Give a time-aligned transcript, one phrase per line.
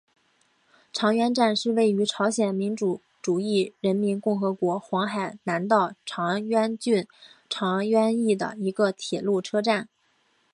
[0.91, 7.05] 长渊站是位于朝鲜民主主义人民共和国黄海南道长渊郡
[7.49, 9.89] 长渊邑的一个铁路车站。